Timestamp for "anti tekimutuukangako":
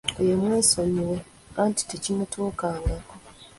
1.63-3.13